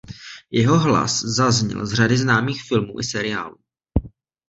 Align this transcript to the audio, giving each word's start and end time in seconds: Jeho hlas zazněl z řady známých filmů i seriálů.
Jeho 0.51 0.79
hlas 0.79 1.21
zazněl 1.23 1.85
z 1.85 1.93
řady 1.93 2.17
známých 2.17 2.63
filmů 2.63 2.99
i 2.99 3.03
seriálů. 3.03 3.57